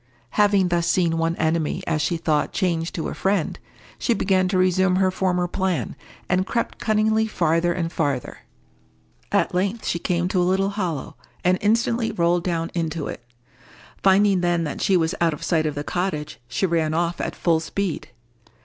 Having 0.31 0.69
thus 0.69 0.87
seen 0.87 1.19
one 1.19 1.35
enemy, 1.35 1.83
as 1.85 2.01
she 2.01 2.17
thought, 2.17 2.51
changed 2.53 2.95
to 2.95 3.07
a 3.07 3.13
friend, 3.13 3.59
she 3.99 4.15
began 4.15 4.47
to 4.47 4.57
resume 4.57 4.95
her 4.95 5.11
former 5.11 5.47
plan, 5.47 5.95
and 6.27 6.47
crept 6.47 6.79
cunningly 6.79 7.27
farther 7.27 7.71
and 7.71 7.91
farther. 7.93 8.39
At 9.31 9.53
length 9.53 9.85
she 9.85 9.99
came 9.99 10.27
to 10.29 10.41
a 10.41 10.41
little 10.41 10.69
hollow, 10.71 11.17
and 11.43 11.59
instantly 11.61 12.11
rolled 12.11 12.43
down 12.43 12.71
into 12.73 13.05
it. 13.07 13.23
Finding 14.01 14.41
then 14.41 14.63
that 14.63 14.81
she 14.81 14.97
was 14.97 15.13
out 15.21 15.35
of 15.35 15.43
sight 15.43 15.67
of 15.67 15.75
the 15.75 15.83
cottage, 15.83 16.39
she 16.47 16.65
ran 16.65 16.95
off 16.95 17.21
at 17.21 17.35
full 17.35 17.59
speed. 17.59 18.09